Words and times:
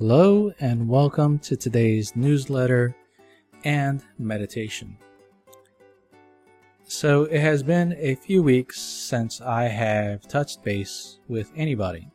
Hello, 0.00 0.52
and 0.58 0.88
welcome 0.88 1.38
to 1.38 1.56
today's 1.56 2.16
newsletter 2.16 2.96
and 3.62 4.02
meditation. 4.18 4.98
So, 6.82 7.26
it 7.26 7.38
has 7.38 7.62
been 7.62 7.94
a 8.00 8.16
few 8.16 8.42
weeks 8.42 8.80
since 8.80 9.40
I 9.40 9.68
have 9.68 10.26
touched 10.26 10.64
base 10.64 11.20
with 11.28 11.52
anybody. 11.54 12.10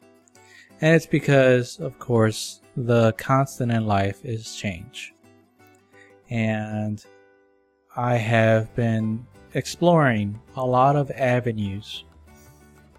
And 0.81 0.93
it's 0.93 1.05
because, 1.05 1.79
of 1.79 1.97
course, 1.99 2.59
the 2.75 3.13
constant 3.13 3.71
in 3.71 3.85
life 3.85 4.25
is 4.25 4.57
change. 4.57 5.13
And 6.29 7.01
I 7.95 8.17
have 8.17 8.75
been 8.75 9.25
exploring 9.53 10.37
a 10.57 10.65
lot 10.65 10.97
of 10.97 11.11
avenues 11.11 12.03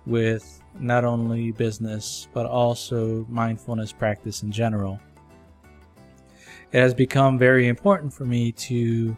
with 0.06 0.59
not 0.78 1.04
only 1.04 1.52
business, 1.52 2.28
but 2.32 2.46
also 2.46 3.26
mindfulness 3.28 3.92
practice 3.92 4.42
in 4.42 4.52
general. 4.52 5.00
It 6.72 6.80
has 6.80 6.94
become 6.94 7.38
very 7.38 7.68
important 7.68 8.12
for 8.12 8.24
me 8.24 8.52
to 8.52 9.16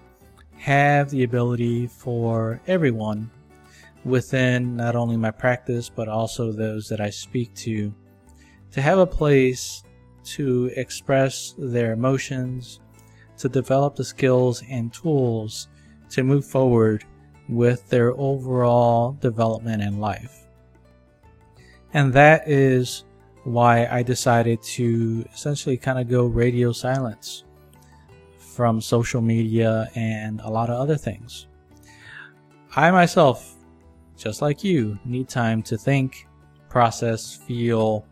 have 0.56 1.10
the 1.10 1.24
ability 1.24 1.86
for 1.86 2.60
everyone 2.66 3.30
within 4.04 4.76
not 4.76 4.96
only 4.96 5.16
my 5.16 5.30
practice, 5.30 5.88
but 5.88 6.08
also 6.08 6.52
those 6.52 6.88
that 6.88 7.00
I 7.00 7.10
speak 7.10 7.54
to, 7.56 7.94
to 8.70 8.80
have 8.80 8.98
a 8.98 9.06
place 9.06 9.82
to 10.24 10.70
express 10.76 11.54
their 11.58 11.92
emotions, 11.92 12.80
to 13.38 13.48
develop 13.48 13.96
the 13.96 14.04
skills 14.04 14.62
and 14.70 14.92
tools 14.92 15.68
to 16.10 16.22
move 16.22 16.46
forward 16.46 17.04
with 17.48 17.88
their 17.88 18.12
overall 18.18 19.12
development 19.20 19.82
in 19.82 19.98
life. 19.98 20.41
And 21.94 22.12
that 22.14 22.48
is 22.48 23.04
why 23.44 23.86
I 23.86 24.02
decided 24.02 24.62
to 24.62 25.24
essentially 25.32 25.76
kind 25.76 25.98
of 25.98 26.08
go 26.08 26.26
radio 26.26 26.72
silence 26.72 27.44
from 28.38 28.80
social 28.80 29.20
media 29.20 29.90
and 29.94 30.40
a 30.40 30.48
lot 30.48 30.70
of 30.70 30.80
other 30.80 30.96
things. 30.96 31.46
I 32.76 32.90
myself, 32.90 33.56
just 34.16 34.40
like 34.40 34.62
you, 34.62 34.98
need 35.04 35.28
time 35.28 35.62
to 35.64 35.76
think, 35.76 36.26
process, 36.68 37.34
feel, 37.34 38.06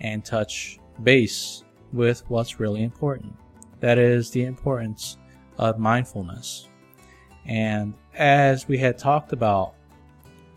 and 0.00 0.24
touch 0.24 0.78
base 1.02 1.64
with 1.92 2.22
what's 2.28 2.60
really 2.60 2.82
important. 2.82 3.34
That 3.80 3.98
is 3.98 4.30
the 4.30 4.44
importance 4.44 5.16
of 5.58 5.78
mindfulness. 5.78 6.68
And 7.46 7.94
as 8.14 8.68
we 8.68 8.78
had 8.78 8.96
talked 8.96 9.32
about 9.32 9.74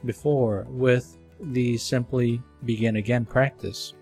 before 0.05 0.65
with 0.69 1.17
the 1.39 1.77
simply 1.77 2.41
begin 2.65 2.97
again 2.97 3.25
practice. 3.25 3.93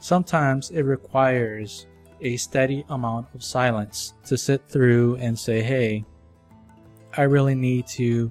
Sometimes 0.00 0.70
it 0.70 0.82
requires 0.82 1.86
a 2.20 2.36
steady 2.36 2.84
amount 2.88 3.26
of 3.34 3.42
silence 3.42 4.14
to 4.24 4.36
sit 4.36 4.62
through 4.68 5.16
and 5.16 5.38
say, 5.38 5.62
hey, 5.62 6.04
I 7.16 7.22
really 7.22 7.54
need 7.54 7.86
to 7.88 8.30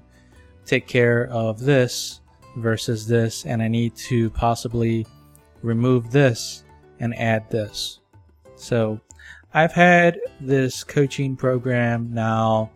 take 0.66 0.86
care 0.86 1.28
of 1.28 1.60
this 1.60 2.20
versus 2.56 3.06
this, 3.06 3.46
and 3.46 3.62
I 3.62 3.68
need 3.68 3.94
to 3.96 4.30
possibly 4.30 5.06
remove 5.62 6.10
this 6.10 6.64
and 7.00 7.14
add 7.18 7.50
this. 7.50 8.00
So 8.56 9.00
I've 9.52 9.72
had 9.72 10.18
this 10.40 10.84
coaching 10.84 11.36
program 11.36 12.12
now 12.12 12.70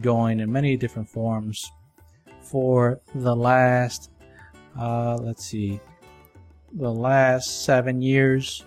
going 0.00 0.40
in 0.40 0.50
many 0.50 0.76
different 0.76 1.08
forms 1.08 1.70
for 2.40 3.00
the 3.14 3.34
last 3.34 4.10
uh, 4.78 5.16
let's 5.16 5.44
see, 5.44 5.80
the 6.74 6.90
last 6.90 7.64
seven 7.64 8.02
years. 8.02 8.64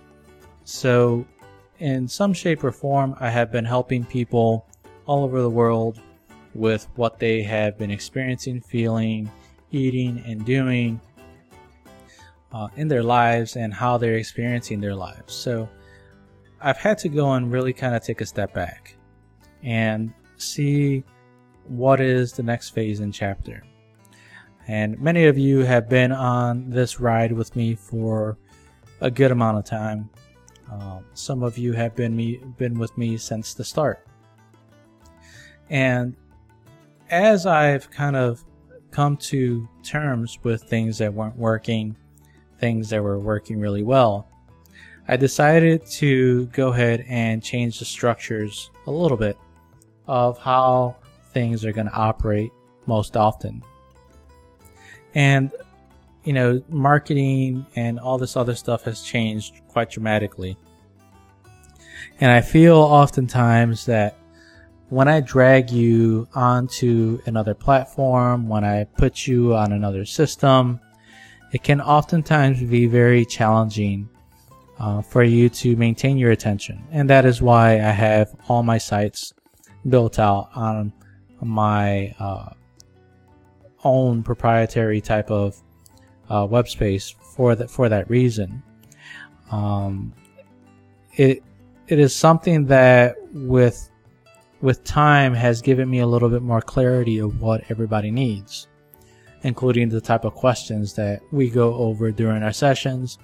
So, 0.63 1.25
in 1.79 2.07
some 2.07 2.33
shape 2.33 2.63
or 2.63 2.71
form, 2.71 3.15
I 3.19 3.29
have 3.29 3.51
been 3.51 3.65
helping 3.65 4.03
people 4.03 4.65
all 5.05 5.23
over 5.23 5.41
the 5.41 5.49
world 5.49 6.01
with 6.53 6.87
what 6.95 7.19
they 7.19 7.43
have 7.43 7.77
been 7.77 7.91
experiencing, 7.91 8.61
feeling, 8.61 9.31
eating, 9.71 10.23
and 10.25 10.43
doing 10.45 10.99
uh, 12.51 12.69
in 12.75 12.87
their 12.87 13.03
lives 13.03 13.55
and 13.55 13.73
how 13.73 13.97
they're 13.97 14.15
experiencing 14.15 14.81
their 14.81 14.95
lives. 14.95 15.33
So, 15.33 15.69
I've 16.61 16.77
had 16.77 16.97
to 16.99 17.09
go 17.09 17.33
and 17.33 17.51
really 17.51 17.73
kind 17.73 17.93
of 17.93 18.03
take 18.03 18.21
a 18.21 18.25
step 18.25 18.53
back 18.53 18.95
and 19.63 20.13
see 20.37 21.03
what 21.67 21.99
is 21.99 22.33
the 22.33 22.43
next 22.43 22.69
phase 22.69 22.99
in 22.99 23.11
chapter. 23.11 23.63
And 24.67 24.99
many 24.99 25.25
of 25.25 25.37
you 25.37 25.59
have 25.59 25.87
been 25.87 26.11
on 26.11 26.69
this 26.69 26.99
ride 26.99 27.31
with 27.31 27.55
me 27.55 27.75
for 27.75 28.37
a 28.99 29.09
good 29.09 29.31
amount 29.31 29.57
of 29.57 29.65
time. 29.65 30.09
Um, 30.69 31.05
some 31.13 31.41
of 31.41 31.57
you 31.57 31.71
have 31.73 31.95
been 31.95 32.15
me 32.15 32.41
been 32.57 32.77
with 32.77 32.97
me 32.97 33.17
since 33.17 33.53
the 33.53 33.63
start. 33.63 34.05
And 35.69 36.15
as 37.09 37.45
I've 37.45 37.89
kind 37.89 38.17
of 38.17 38.43
come 38.91 39.15
to 39.17 39.67
terms 39.83 40.37
with 40.43 40.63
things 40.63 40.97
that 40.97 41.13
weren't 41.13 41.37
working, 41.37 41.95
things 42.59 42.89
that 42.89 43.01
were 43.01 43.19
working 43.19 43.61
really 43.61 43.83
well, 43.83 44.27
I 45.07 45.15
decided 45.15 45.85
to 45.91 46.47
go 46.47 46.73
ahead 46.73 47.05
and 47.07 47.41
change 47.41 47.79
the 47.79 47.85
structures 47.85 48.69
a 48.85 48.91
little 48.91 49.15
bit 49.15 49.37
of 50.07 50.37
how 50.37 50.97
things 51.31 51.63
are 51.63 51.71
going 51.71 51.87
to 51.87 51.93
operate 51.93 52.51
most 52.85 53.15
often 53.15 53.63
and 55.17 55.51
you 56.23 56.31
know 56.31 56.61
marketing 56.69 57.65
and 57.75 57.99
all 57.99 58.19
this 58.19 58.37
other 58.37 58.55
stuff 58.55 58.83
has 58.83 59.01
changed 59.01 59.61
quite 59.67 59.89
dramatically. 59.89 60.55
And 62.21 62.31
i 62.31 62.41
feel 62.41 62.77
oftentimes 62.77 63.85
that 63.87 64.15
when 64.89 65.07
i 65.07 65.19
drag 65.19 65.69
you 65.71 66.27
onto 66.33 67.19
another 67.25 67.53
platform 67.53 68.47
when 68.47 68.63
i 68.63 68.83
put 68.83 69.27
you 69.27 69.53
on 69.55 69.73
another 69.73 70.05
system 70.05 70.79
it 71.51 71.63
can 71.63 71.81
oftentimes 71.81 72.61
be 72.63 72.85
very 72.85 73.25
challenging 73.25 74.09
uh, 74.79 75.01
for 75.01 75.23
you 75.23 75.47
to 75.49 75.75
maintain 75.77 76.17
your 76.17 76.31
attention. 76.31 76.83
And 76.91 77.09
that 77.09 77.25
is 77.25 77.41
why 77.41 77.73
i 77.75 77.91
have 78.07 78.35
all 78.47 78.63
my 78.63 78.77
sites 78.77 79.33
built 79.89 80.19
out 80.19 80.49
on 80.55 80.93
my 81.41 82.13
uh, 82.19 82.49
own 83.87 84.23
proprietary 84.23 85.01
type 85.01 85.31
of 85.31 85.61
uh, 86.29 86.47
web 86.49 86.67
space 86.67 87.09
for 87.09 87.55
that 87.55 87.69
for 87.69 87.89
that 87.89 88.09
reason. 88.09 88.61
Um, 89.51 90.13
it 91.15 91.43
it 91.87 91.99
is 91.99 92.15
something 92.15 92.65
that 92.65 93.15
with 93.31 93.89
with 94.61 94.83
time 94.83 95.33
has 95.33 95.61
given 95.61 95.89
me 95.89 95.99
a 95.99 96.07
little 96.07 96.29
bit 96.29 96.41
more 96.41 96.61
clarity 96.61 97.19
of 97.19 97.41
what 97.41 97.63
everybody 97.69 98.11
needs, 98.11 98.67
including 99.43 99.89
the 99.89 100.01
type 100.01 100.25
of 100.25 100.33
questions 100.33 100.93
that 100.93 101.21
we 101.31 101.49
go 101.49 101.75
over 101.75 102.11
during 102.11 102.43
our 102.43 102.53
sessions, 102.53 103.19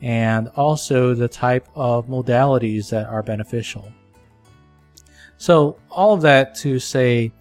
and 0.00 0.48
also 0.56 1.14
the 1.14 1.28
type 1.28 1.68
of 1.74 2.06
modalities 2.06 2.88
that 2.90 3.06
are 3.06 3.22
beneficial. 3.22 3.92
So 5.36 5.78
all 5.90 6.14
of 6.14 6.22
that 6.22 6.54
to 6.56 6.78
say 6.78 7.32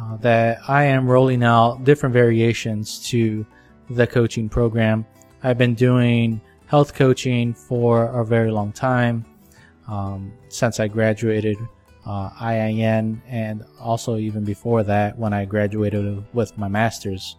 uh, 0.00 0.16
that 0.16 0.58
I 0.68 0.84
am 0.84 1.06
rolling 1.06 1.42
out 1.42 1.84
different 1.84 2.12
variations 2.12 3.06
to 3.10 3.44
the 3.90 4.06
coaching 4.06 4.48
program. 4.48 5.04
I've 5.42 5.58
been 5.58 5.74
doing 5.74 6.40
health 6.66 6.94
coaching 6.94 7.52
for 7.52 8.04
a 8.06 8.24
very 8.24 8.50
long 8.50 8.72
time 8.72 9.24
um, 9.88 10.32
since 10.48 10.80
I 10.80 10.88
graduated 10.88 11.56
uh, 12.06 12.30
IIN 12.30 13.20
and 13.28 13.64
also 13.78 14.16
even 14.16 14.44
before 14.44 14.82
that 14.84 15.18
when 15.18 15.32
I 15.32 15.44
graduated 15.44 16.24
with 16.32 16.56
my 16.56 16.68
master's. 16.68 17.36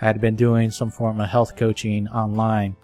I 0.00 0.06
had 0.06 0.20
been 0.20 0.36
doing 0.36 0.70
some 0.70 0.90
form 0.90 1.20
of 1.20 1.28
health 1.28 1.56
coaching 1.56 2.08
online. 2.08 2.76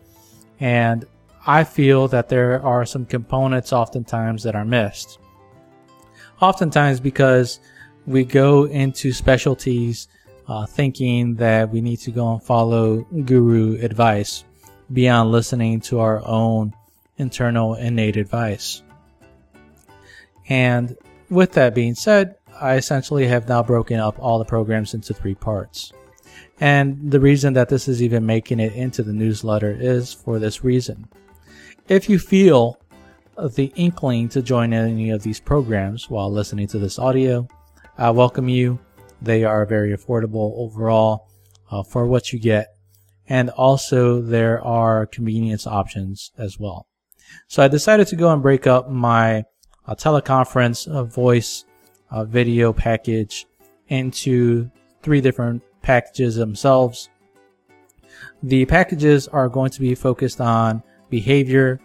And 0.60 1.06
I 1.46 1.64
feel 1.64 2.06
that 2.08 2.28
there 2.28 2.62
are 2.62 2.86
some 2.86 3.04
components 3.04 3.72
oftentimes 3.72 4.44
that 4.44 4.54
are 4.54 4.64
missed. 4.64 5.18
Oftentimes 6.40 7.00
because 7.00 7.58
we 8.06 8.24
go 8.24 8.64
into 8.64 9.12
specialties 9.12 10.08
uh, 10.48 10.66
thinking 10.66 11.34
that 11.36 11.70
we 11.70 11.80
need 11.80 11.98
to 11.98 12.10
go 12.10 12.32
and 12.32 12.42
follow 12.42 13.02
guru 13.24 13.78
advice 13.80 14.44
beyond 14.92 15.30
listening 15.30 15.80
to 15.80 16.00
our 16.00 16.20
own 16.26 16.72
internal 17.16 17.74
innate 17.74 18.16
advice. 18.16 18.82
And 20.48 20.96
with 21.30 21.52
that 21.52 21.74
being 21.74 21.94
said, 21.94 22.36
I 22.60 22.74
essentially 22.74 23.26
have 23.26 23.48
now 23.48 23.62
broken 23.62 23.98
up 23.98 24.18
all 24.18 24.38
the 24.38 24.44
programs 24.44 24.94
into 24.94 25.14
three 25.14 25.34
parts. 25.34 25.92
And 26.60 27.10
the 27.10 27.20
reason 27.20 27.54
that 27.54 27.68
this 27.68 27.88
is 27.88 28.02
even 28.02 28.26
making 28.26 28.60
it 28.60 28.74
into 28.74 29.02
the 29.02 29.12
newsletter 29.12 29.76
is 29.78 30.12
for 30.12 30.38
this 30.38 30.62
reason. 30.62 31.08
If 31.88 32.08
you 32.08 32.18
feel 32.18 32.78
the 33.36 33.72
inkling 33.74 34.28
to 34.30 34.42
join 34.42 34.72
any 34.72 35.10
of 35.10 35.22
these 35.22 35.40
programs 35.40 36.10
while 36.10 36.30
listening 36.30 36.68
to 36.68 36.78
this 36.78 36.98
audio, 36.98 37.48
I 37.98 38.10
welcome 38.10 38.48
you. 38.48 38.78
They 39.20 39.44
are 39.44 39.66
very 39.66 39.94
affordable 39.94 40.54
overall 40.56 41.28
uh, 41.70 41.82
for 41.82 42.06
what 42.06 42.32
you 42.32 42.38
get. 42.38 42.68
And 43.28 43.50
also 43.50 44.22
there 44.22 44.62
are 44.64 45.06
convenience 45.06 45.66
options 45.66 46.32
as 46.38 46.58
well. 46.58 46.86
So 47.48 47.62
I 47.62 47.68
decided 47.68 48.06
to 48.08 48.16
go 48.16 48.32
and 48.32 48.42
break 48.42 48.66
up 48.66 48.90
my 48.90 49.44
uh, 49.86 49.94
teleconference 49.94 50.88
uh, 50.88 51.04
voice 51.04 51.64
video 52.26 52.72
package 52.72 53.46
into 53.88 54.70
three 55.02 55.20
different 55.20 55.62
packages 55.82 56.36
themselves. 56.36 57.08
The 58.42 58.66
packages 58.66 59.28
are 59.28 59.48
going 59.48 59.70
to 59.70 59.80
be 59.80 59.94
focused 59.94 60.40
on 60.40 60.82
behavior, 61.10 61.80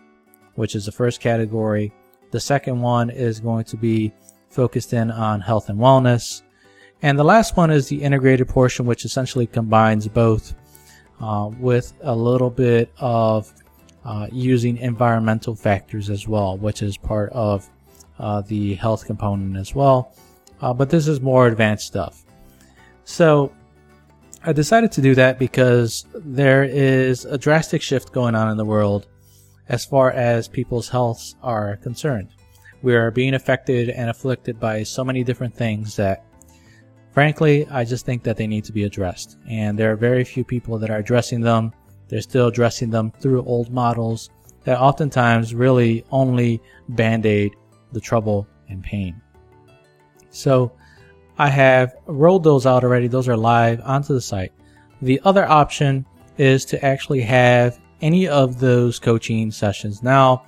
which 0.55 0.75
is 0.75 0.85
the 0.85 0.91
first 0.91 1.21
category. 1.21 1.93
The 2.31 2.39
second 2.39 2.81
one 2.81 3.09
is 3.09 3.39
going 3.39 3.65
to 3.65 3.77
be 3.77 4.13
focused 4.49 4.93
in 4.93 5.11
on 5.11 5.41
health 5.41 5.69
and 5.69 5.79
wellness. 5.79 6.41
And 7.01 7.17
the 7.17 7.23
last 7.23 7.57
one 7.57 7.69
is 7.69 7.87
the 7.87 8.01
integrated 8.01 8.47
portion, 8.47 8.85
which 8.85 9.05
essentially 9.05 9.45
combines 9.47 10.07
both 10.07 10.55
uh, 11.19 11.49
with 11.59 11.93
a 12.01 12.15
little 12.15 12.49
bit 12.49 12.91
of 12.97 13.53
uh, 14.03 14.27
using 14.31 14.77
environmental 14.77 15.55
factors 15.55 16.09
as 16.09 16.27
well, 16.27 16.57
which 16.57 16.81
is 16.81 16.97
part 16.97 17.31
of 17.33 17.69
uh, 18.19 18.41
the 18.41 18.75
health 18.75 19.05
component 19.05 19.57
as 19.57 19.75
well. 19.75 20.13
Uh, 20.61 20.73
but 20.73 20.89
this 20.89 21.07
is 21.07 21.21
more 21.21 21.47
advanced 21.47 21.85
stuff. 21.85 22.23
So 23.03 23.53
I 24.43 24.53
decided 24.53 24.91
to 24.93 25.01
do 25.01 25.13
that 25.15 25.39
because 25.39 26.05
there 26.15 26.63
is 26.63 27.25
a 27.25 27.37
drastic 27.37 27.81
shift 27.81 28.11
going 28.11 28.33
on 28.33 28.49
in 28.49 28.57
the 28.57 28.65
world 28.65 29.07
as 29.69 29.85
far 29.85 30.11
as 30.11 30.47
people's 30.47 30.89
healths 30.89 31.35
are 31.43 31.75
concerned. 31.77 32.29
We 32.81 32.95
are 32.95 33.11
being 33.11 33.33
affected 33.33 33.89
and 33.89 34.09
afflicted 34.09 34.59
by 34.59 34.83
so 34.83 35.03
many 35.03 35.23
different 35.23 35.55
things 35.55 35.95
that 35.95 36.23
frankly, 37.11 37.65
I 37.71 37.83
just 37.83 38.05
think 38.05 38.21
that 38.23 38.37
they 38.37 38.45
need 38.45 38.63
to 38.65 38.71
be 38.71 38.83
addressed. 38.83 39.37
And 39.49 39.77
there 39.77 39.91
are 39.91 39.95
very 39.95 40.23
few 40.23 40.43
people 40.43 40.77
that 40.77 40.91
are 40.91 40.97
addressing 40.97 41.41
them. 41.41 41.73
They're 42.09 42.21
still 42.21 42.47
addressing 42.47 42.91
them 42.91 43.11
through 43.19 43.43
old 43.43 43.71
models 43.71 44.29
that 44.65 44.79
oftentimes 44.79 45.55
really 45.55 46.05
only 46.11 46.61
band 46.89 47.25
aid 47.25 47.55
the 47.91 47.99
trouble 47.99 48.47
and 48.69 48.83
pain. 48.83 49.19
So 50.29 50.71
I 51.39 51.49
have 51.49 51.95
rolled 52.05 52.43
those 52.43 52.67
out 52.67 52.83
already. 52.83 53.07
Those 53.07 53.27
are 53.27 53.35
live 53.35 53.81
onto 53.83 54.13
the 54.13 54.21
site. 54.21 54.53
The 55.01 55.19
other 55.23 55.47
option 55.47 56.05
is 56.37 56.65
to 56.65 56.85
actually 56.85 57.21
have 57.21 57.79
any 58.01 58.27
of 58.27 58.59
those 58.59 58.99
coaching 58.99 59.49
sessions 59.49 60.03
now 60.03 60.45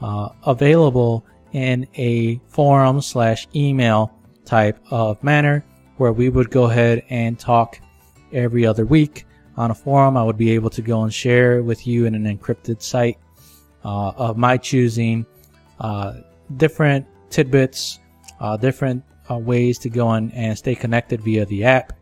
uh, 0.00 0.30
available 0.46 1.26
in 1.52 1.86
a 1.96 2.40
forum 2.48 3.00
slash 3.00 3.48
email 3.54 4.12
type 4.44 4.78
of 4.90 5.22
manner 5.22 5.64
where 5.96 6.12
we 6.12 6.28
would 6.28 6.50
go 6.50 6.64
ahead 6.64 7.02
and 7.10 7.38
talk 7.38 7.80
every 8.32 8.66
other 8.66 8.86
week 8.86 9.26
on 9.56 9.70
a 9.70 9.74
forum. 9.74 10.16
I 10.16 10.22
would 10.22 10.38
be 10.38 10.50
able 10.52 10.70
to 10.70 10.82
go 10.82 11.02
and 11.02 11.12
share 11.12 11.62
with 11.62 11.86
you 11.86 12.06
in 12.06 12.14
an 12.14 12.24
encrypted 12.24 12.82
site 12.82 13.18
uh, 13.84 14.10
of 14.16 14.36
my 14.36 14.56
choosing 14.56 15.26
uh, 15.80 16.14
different 16.56 17.06
tidbits, 17.30 17.98
uh, 18.40 18.56
different 18.56 19.02
uh, 19.30 19.36
ways 19.36 19.78
to 19.78 19.90
go 19.90 20.10
and, 20.10 20.32
and 20.34 20.56
stay 20.56 20.74
connected 20.74 21.20
via 21.20 21.44
the 21.46 21.64
app. 21.64 21.92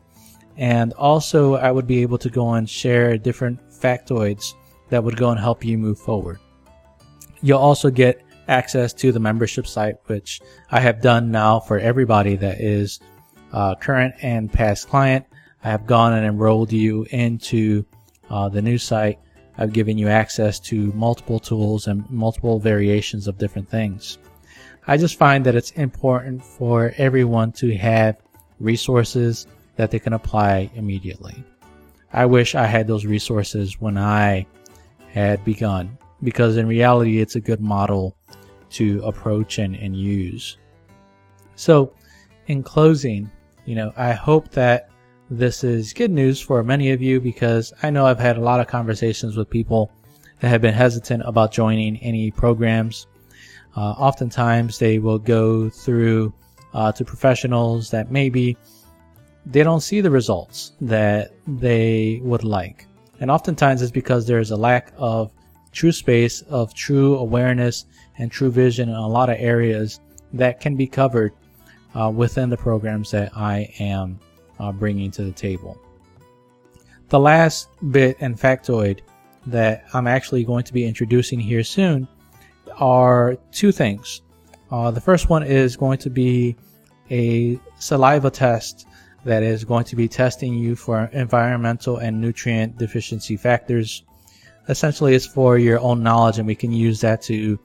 And 0.56 0.92
also, 0.94 1.54
I 1.54 1.70
would 1.70 1.87
be 1.87 2.00
able 2.02 2.19
to 2.19 2.31
go 2.31 2.54
and 2.54 2.69
share 2.69 3.19
different 3.19 3.60
factoids 3.70 4.54
that 4.88 5.02
would 5.02 5.16
go 5.16 5.31
and 5.31 5.38
help 5.38 5.64
you 5.64 5.76
move 5.76 5.99
forward. 5.99 6.38
You'll 7.42 7.58
also 7.58 7.90
get 7.90 8.22
access 8.48 8.93
to 8.94 9.12
the 9.12 9.20
membership 9.20 9.66
site, 9.66 9.96
which 10.06 10.40
I 10.70 10.81
have 10.81 11.00
done 11.02 11.31
now 11.31 11.60
for 11.60 11.78
everybody 11.78 12.37
that 12.37 12.60
is 12.60 13.00
uh, 13.52 13.75
current 13.75 14.14
and 14.22 14.52
past 14.52 14.88
client. 14.88 15.26
I 15.64 15.70
have 15.70 15.87
gone 15.87 16.12
and 16.12 16.26
enrolled 16.26 16.72
you 16.72 17.06
into 17.10 17.84
uh, 18.31 18.48
the 18.48 18.62
new 18.62 18.78
site. 18.78 19.19
I've 19.58 19.72
given 19.72 19.98
you 19.98 20.08
access 20.08 20.60
to 20.60 20.93
multiple 20.93 21.40
tools 21.40 21.87
and 21.87 22.08
multiple 22.10 22.58
variations 22.58 23.26
of 23.26 23.38
different 23.38 23.69
things. 23.69 24.19
I 24.87 24.96
just 24.96 25.19
find 25.19 25.44
that 25.46 25.56
it's 25.56 25.72
important 25.72 26.44
for 26.44 26.92
everyone 26.96 27.52
to 27.52 27.75
have 27.76 28.16
resources 28.60 29.46
that 29.76 29.90
they 29.90 29.99
can 29.99 30.12
apply 30.12 30.70
immediately. 30.75 31.42
I 32.12 32.26
wish 32.26 32.54
I 32.54 32.66
had 32.66 32.87
those 32.87 33.04
resources 33.04 33.81
when 33.81 33.99
I 33.99 34.46
had 35.10 35.44
begun 35.44 35.99
because 36.22 36.56
in 36.56 36.66
reality 36.66 37.20
it's 37.20 37.37
a 37.37 37.40
good 37.40 37.60
model 37.60 38.16
to 38.76 39.02
approach 39.05 39.58
and, 39.58 39.75
and 39.76 39.96
use. 39.96 40.58
So, 41.55 41.93
in 42.46 42.62
closing, 42.62 43.31
you 43.64 43.75
know, 43.75 43.93
I 43.96 44.12
hope 44.12 44.50
that 44.50 44.90
this 45.31 45.64
is 45.64 45.93
good 45.93 46.11
news 46.11 46.40
for 46.40 46.62
many 46.62 46.90
of 46.93 47.02
you 47.02 47.20
because 47.20 47.73
I 47.82 47.90
know 47.90 48.06
I've 48.06 48.19
had 48.19 48.37
a 48.37 48.40
lot 48.40 48.61
of 48.61 48.69
conversations 48.69 49.37
with 49.37 49.50
people 49.50 49.90
that 50.40 50.49
have 50.49 50.61
been 50.61 50.75
hesitant 50.75 51.23
about 51.26 51.50
joining 51.50 51.96
any 51.99 52.31
programs. 52.31 53.06
Uh, 53.76 53.90
oftentimes 53.93 54.78
they 54.78 54.99
will 54.99 55.19
go 55.19 55.69
through 55.69 56.32
uh, 56.75 56.93
to 56.93 57.05
professionals 57.05 57.90
that 57.90 58.11
maybe 58.11 58.56
they 59.46 59.62
don't 59.62 59.81
see 59.81 60.00
the 60.00 60.11
results 60.11 60.73
that 60.81 61.32
they 61.46 62.20
would 62.23 62.44
like. 62.44 62.87
And 63.20 63.31
oftentimes 63.31 63.82
it's 63.82 63.90
because 63.90 64.26
there's 64.26 64.50
a 64.50 64.56
lack 64.56 64.93
of 64.99 65.31
true 65.76 65.93
space, 65.93 66.40
of 66.43 66.75
true 66.75 67.17
awareness, 67.19 67.84
and 68.19 68.32
true 68.32 68.50
vision 68.50 68.88
in 68.88 68.94
a 68.94 69.06
lot 69.06 69.28
of 69.28 69.37
areas 69.38 70.00
that 70.32 70.58
can 70.58 70.75
be 70.75 70.87
covered 70.87 71.32
uh, 71.94 72.11
within 72.11 72.49
the 72.50 72.56
programs 72.56 73.11
that 73.11 73.31
I 73.37 73.73
am 73.78 74.19
uh, 74.58 74.73
bringing 74.73 75.11
to 75.12 75.23
the 75.23 75.32
table. 75.32 75.78
The 77.11 77.20
last 77.20 77.69
bit 77.93 78.17
and 78.20 78.38
factoid 78.38 79.00
that 79.46 79.84
I'm 79.93 80.06
actually 80.06 80.44
going 80.44 80.64
to 80.64 80.73
be 80.73 80.84
introducing 80.84 81.38
here 81.38 81.62
soon 81.62 82.08
are 82.78 83.37
two 83.52 83.70
things. 83.70 84.23
Uh, 84.70 84.90
the 84.90 85.00
first 85.00 85.28
one 85.28 85.44
is 85.44 85.76
going 85.76 85.99
to 85.99 86.11
be 86.11 86.56
a 87.11 87.61
saliva 87.78 88.31
test 88.31 88.87
that 89.25 89.43
is 89.43 89.62
going 89.64 89.84
to 89.84 89.96
be 89.96 90.08
testing 90.08 90.55
you 90.55 90.75
for 90.75 91.05
environmental 91.12 91.99
and 91.99 92.20
nutrient 92.20 92.78
deficiency 92.78 93.37
factors. 93.37 94.06
Essentially, 94.68 95.14
it's 95.14 95.26
for 95.26 95.58
your 95.58 95.78
own 95.80 96.02
knowledge, 96.02 96.38
and 96.38 96.46
we 96.46 96.54
can 96.54 96.72
use 96.72 97.00
that 97.00 97.22
to 97.22 97.58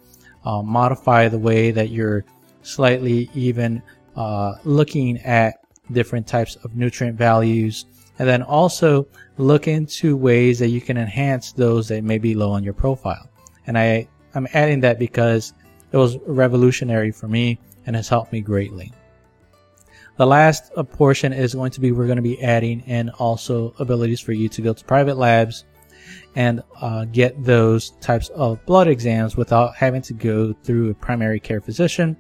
uh, 0.46 0.62
modify 0.62 1.28
the 1.28 1.40
way 1.40 1.72
that 1.72 1.90
you're 1.90 2.24
slightly 2.62 3.30
even 3.34 3.82
uh, 4.16 4.56
looking 4.64 5.18
at 5.20 5.56
different 5.92 6.28
types 6.28 6.56
of 6.58 6.76
nutrient 6.76 7.18
values, 7.18 7.86
and 8.20 8.28
then 8.28 8.44
also 8.44 9.08
look 9.38 9.68
into 9.68 10.16
ways 10.16 10.60
that 10.60 10.68
you 10.68 10.82
can 10.82 10.98
enhance 10.98 11.52
those 11.54 11.88
that 11.88 12.04
may 12.04 12.18
be 12.18 12.36
low 12.36 12.52
on 12.52 12.64
your 12.64 12.74
profile. 12.74 13.30
And 13.68 13.78
I, 13.78 14.08
I'm 14.36 14.48
adding 14.54 14.80
that 14.82 15.00
because 15.00 15.54
it 15.92 15.98
was 15.98 16.18
revolutionary 16.26 17.12
for 17.12 17.28
me 17.28 17.60
and 17.86 17.96
has 17.96 18.08
helped 18.08 18.32
me 18.32 18.42
greatly. 18.42 18.94
The 20.18 20.28
last 20.28 20.72
portion 20.92 21.34
is 21.34 21.56
going 21.56 21.72
to 21.72 21.80
be 21.80 21.92
we're 21.92 22.06
going 22.06 22.18
to 22.18 22.22
be 22.22 22.42
adding 22.44 22.82
in 22.82 23.10
also 23.12 23.74
abilities 23.80 24.20
for 24.20 24.34
you 24.34 24.50
to 24.50 24.62
go 24.62 24.74
to 24.74 24.86
private 24.86 25.18
labs 25.18 25.64
and 26.36 26.62
uh, 26.80 27.06
get 27.06 27.44
those 27.44 27.92
types 28.02 28.30
of 28.30 28.64
blood 28.66 28.88
exams 28.88 29.36
without 29.36 29.76
having 29.76 30.02
to 30.02 30.14
go 30.14 30.54
through 30.64 30.90
a 30.90 30.94
primary 30.94 31.40
care 31.40 31.62
physician 31.62 32.16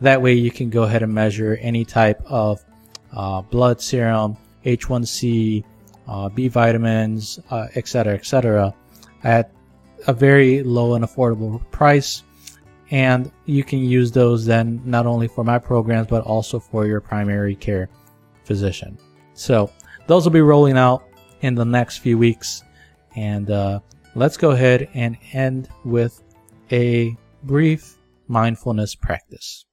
that 0.00 0.20
way 0.20 0.32
you 0.32 0.50
can 0.50 0.70
go 0.70 0.84
ahead 0.84 1.02
and 1.02 1.12
measure 1.12 1.58
any 1.60 1.84
type 1.84 2.20
of 2.26 2.64
uh, 3.12 3.42
blood 3.42 3.80
serum, 3.80 4.36
H1C, 4.64 5.64
uh, 6.06 6.28
B 6.28 6.48
vitamins, 6.48 7.40
etc., 7.74 8.12
uh, 8.12 8.16
etc., 8.16 8.74
et 9.24 9.28
at 9.28 9.50
a 10.06 10.12
very 10.12 10.62
low 10.62 10.94
and 10.94 11.04
affordable 11.04 11.60
price. 11.70 12.22
And 12.90 13.30
you 13.44 13.64
can 13.64 13.80
use 13.80 14.12
those 14.12 14.46
then 14.46 14.80
not 14.84 15.06
only 15.06 15.28
for 15.28 15.44
my 15.44 15.58
programs, 15.58 16.06
but 16.06 16.22
also 16.22 16.58
for 16.58 16.86
your 16.86 17.00
primary 17.00 17.54
care 17.54 17.90
physician. 18.44 18.96
So 19.34 19.70
those 20.06 20.24
will 20.24 20.32
be 20.32 20.40
rolling 20.40 20.78
out 20.78 21.04
in 21.42 21.54
the 21.54 21.64
next 21.64 21.98
few 21.98 22.16
weeks. 22.16 22.62
And 23.18 23.50
uh, 23.50 23.80
let's 24.14 24.36
go 24.36 24.52
ahead 24.52 24.88
and 24.94 25.18
end 25.32 25.68
with 25.84 26.22
a 26.70 27.16
brief 27.42 27.96
mindfulness 28.28 28.94
practice. 28.94 29.64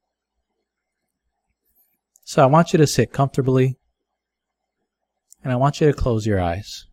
So 2.24 2.42
I 2.42 2.48
want 2.48 2.74
you 2.74 2.78
to 2.78 2.88
sit 2.88 3.14
comfortably 3.14 3.78
and 5.44 5.54
I 5.54 5.58
want 5.58 5.80
you 5.80 5.86
to 5.86 5.94
close 5.94 6.26
your 6.26 6.42
eyes. 6.42 6.88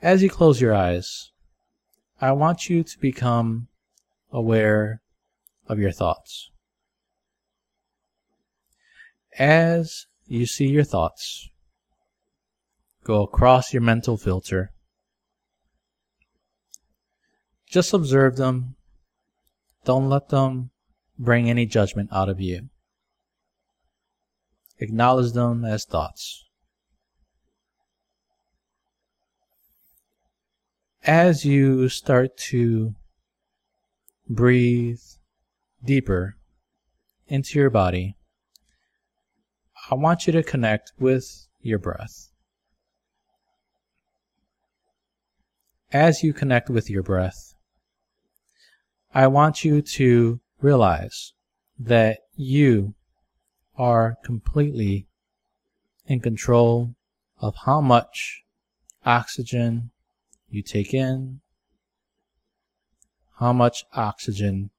As 0.00 0.24
you 0.24 0.28
close 0.28 0.60
your 0.60 0.74
eyes, 0.74 1.30
I 2.20 2.32
want 2.32 2.68
you 2.68 2.82
to 2.82 2.98
become 2.98 3.68
aware 4.32 5.02
of 5.68 5.78
your 5.78 5.92
thoughts. 5.92 6.50
As 9.38 10.06
you 10.26 10.46
see 10.46 10.66
your 10.66 10.82
thoughts 10.82 11.48
go 13.04 13.22
across 13.22 13.72
your 13.72 13.82
mental 13.82 14.16
filter, 14.16 14.72
just 17.66 17.92
observe 17.92 18.36
them. 18.36 18.76
Don't 19.84 20.08
let 20.08 20.28
them 20.28 20.70
bring 21.18 21.50
any 21.50 21.66
judgment 21.66 22.10
out 22.12 22.28
of 22.28 22.40
you. 22.40 22.68
Acknowledge 24.78 25.32
them 25.32 25.64
as 25.64 25.84
thoughts. 25.84 26.44
as 31.04 31.44
you 31.44 31.88
start 31.88 32.36
to 32.36 32.94
breathe 34.28 35.00
deeper 35.84 36.36
into 37.26 37.58
your 37.58 37.70
body, 37.70 38.16
I 39.90 39.96
want 39.96 40.26
you 40.26 40.32
to 40.34 40.42
connect 40.42 40.92
with 40.98 41.48
your 41.60 41.78
breath. 41.78 42.31
As 45.92 46.22
you 46.22 46.32
connect 46.32 46.70
with 46.70 46.88
your 46.88 47.02
breath, 47.02 47.52
I 49.12 49.26
want 49.26 49.62
you 49.62 49.82
to 49.82 50.40
realize 50.62 51.34
that 51.78 52.20
you 52.34 52.94
are 53.76 54.16
completely 54.24 55.06
in 56.06 56.20
control 56.20 56.94
of 57.38 57.54
how 57.66 57.82
much 57.82 58.42
oxygen 59.04 59.90
you 60.48 60.62
take 60.62 60.94
in, 60.94 61.40
how 63.38 63.52
much 63.52 63.84
oxygen 63.92 64.70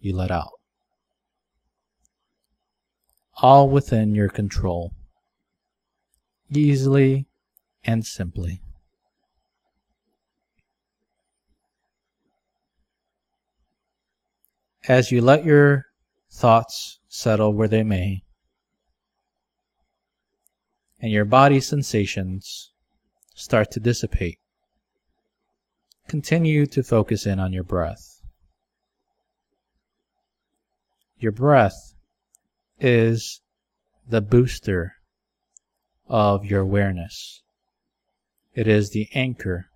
you 0.00 0.14
let 0.14 0.30
out. 0.30 0.52
All 3.40 3.70
within 3.70 4.14
your 4.14 4.28
control, 4.28 4.92
easily 6.50 7.26
and 7.84 8.04
simply. 8.04 8.60
As 14.88 15.12
you 15.12 15.20
let 15.20 15.44
your 15.44 15.86
thoughts 16.30 16.98
settle 17.08 17.52
where 17.52 17.68
they 17.68 17.84
may, 17.84 18.24
and 21.00 21.12
your 21.12 21.24
body 21.24 21.60
sensations 21.60 22.72
start 23.34 23.70
to 23.72 23.80
dissipate, 23.80 24.38
continue 26.08 26.66
to 26.66 26.82
focus 26.82 27.26
in 27.26 27.38
on 27.38 27.52
your 27.52 27.62
breath. 27.62 28.20
Your 31.16 31.32
breath 31.32 31.94
is 32.80 33.40
the 34.08 34.20
booster 34.20 34.94
of 36.08 36.44
your 36.44 36.60
awareness. 36.60 37.42
It 38.54 38.66
is 38.66 38.90
the 38.90 39.08
anchor 39.14 39.66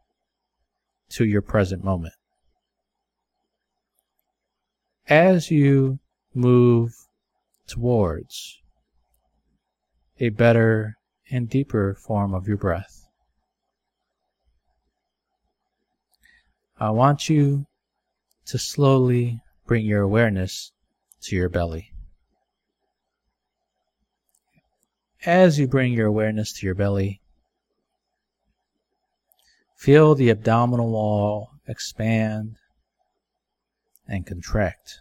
to 1.10 1.24
your 1.24 1.42
present 1.42 1.84
moment. 1.84 2.14
As 5.08 5.52
you 5.52 6.00
move 6.34 6.92
towards 7.68 8.60
a 10.18 10.30
better 10.30 10.96
and 11.30 11.48
deeper 11.48 11.94
form 11.94 12.34
of 12.34 12.48
your 12.48 12.56
breath, 12.56 13.06
I 16.78 16.90
want 16.90 17.28
you 17.28 17.66
to 18.46 18.58
slowly 18.58 19.40
bring 19.64 19.86
your 19.86 20.02
awareness 20.02 20.72
to 21.22 21.36
your 21.36 21.48
belly. 21.48 21.92
As 25.24 25.56
you 25.56 25.68
bring 25.68 25.92
your 25.92 26.06
awareness 26.06 26.52
to 26.54 26.66
your 26.66 26.74
belly, 26.74 27.20
feel 29.76 30.16
the 30.16 30.30
abdominal 30.30 30.90
wall 30.90 31.50
expand 31.68 32.56
and 34.08 34.26
contract, 34.26 35.00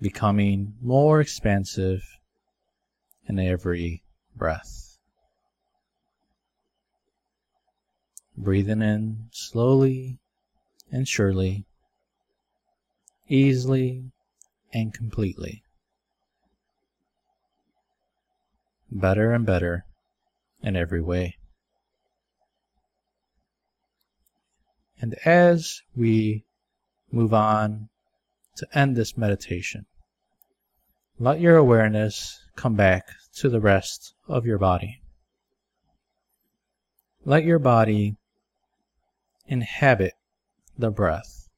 becoming 0.00 0.74
more 0.80 1.20
expansive 1.20 2.02
in 3.26 3.38
every 3.38 4.02
breath. 4.36 4.82
breathing 8.36 8.82
in 8.82 9.28
slowly 9.30 10.18
and 10.90 11.06
surely, 11.06 11.66
easily 13.28 14.10
and 14.72 14.92
completely. 14.92 15.62
Better 18.90 19.32
and 19.32 19.46
better 19.46 19.84
in 20.62 20.76
every 20.76 21.00
way. 21.00 21.36
And 25.02 25.16
as 25.24 25.82
we 25.96 26.44
move 27.10 27.34
on 27.34 27.88
to 28.56 28.68
end 28.72 28.94
this 28.94 29.16
meditation, 29.16 29.84
let 31.18 31.40
your 31.40 31.56
awareness 31.56 32.40
come 32.54 32.76
back 32.76 33.08
to 33.38 33.48
the 33.48 33.58
rest 33.58 34.14
of 34.28 34.46
your 34.46 34.58
body. 34.58 35.02
Let 37.24 37.42
your 37.42 37.58
body 37.58 38.14
inhabit 39.44 40.14
the 40.78 40.92
breath, 40.92 41.48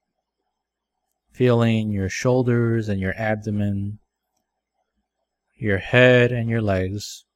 feeling 1.31 1.91
your 1.91 2.09
shoulders 2.09 2.89
and 2.89 2.99
your 2.99 3.13
abdomen, 3.15 3.99
your 5.55 5.79
head 5.79 6.33
and 6.33 6.49
your 6.49 6.63
legs 6.63 7.27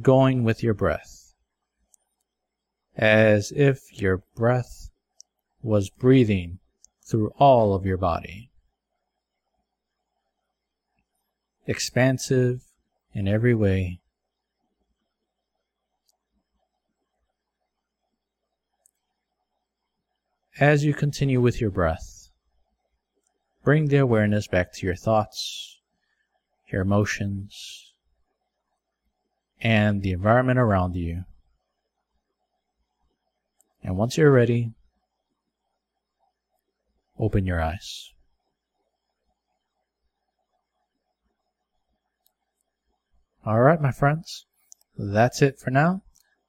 going 0.00 0.44
with 0.44 0.62
your 0.62 0.74
breath, 0.74 1.34
as 2.96 3.52
if 3.54 4.00
your 4.00 4.22
breath 4.34 4.87
was 5.62 5.90
breathing 5.90 6.58
through 7.04 7.32
all 7.38 7.74
of 7.74 7.84
your 7.84 7.96
body. 7.96 8.50
Expansive 11.66 12.62
in 13.12 13.28
every 13.28 13.54
way 13.54 14.00
As 20.60 20.84
you 20.84 20.92
continue 20.92 21.40
with 21.40 21.60
your 21.60 21.70
breath, 21.70 22.30
bring 23.62 23.86
the 23.86 23.98
awareness 23.98 24.48
back 24.48 24.72
to 24.72 24.86
your 24.86 24.96
thoughts, 24.96 25.78
your 26.66 26.82
emotions, 26.82 27.92
and 29.60 30.02
the 30.02 30.10
environment 30.10 30.58
around 30.58 30.96
you. 30.96 31.22
And 33.84 33.96
once 33.96 34.18
you're 34.18 34.32
ready, 34.32 34.72
open 37.18 37.46
your 37.46 37.60
eyes. 37.60 38.12
All 43.44 43.60
right, 43.60 43.80
my 43.80 43.92
friends, 43.92 44.44
that's 44.96 45.40
it 45.40 45.58
for 45.58 45.70
now. 45.70 46.02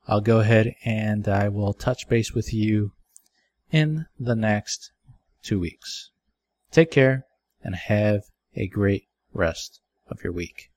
I'll 0.08 0.22
go 0.22 0.40
ahead 0.40 0.76
and 0.84 1.28
I 1.28 1.50
will 1.50 1.74
touch 1.74 2.10
base 2.10 2.34
with 2.34 2.54
you 2.54 2.92
in 3.72 4.08
the 4.20 4.36
next 4.36 4.92
two 5.44 5.60
weeks. 5.60 6.10
Take 6.72 6.92
care 6.92 7.26
and 7.64 7.76
have 7.76 8.24
a 8.56 8.68
great 8.68 9.08
rest 9.34 9.80
of 10.10 10.24
your 10.24 10.34
week. 10.34 10.72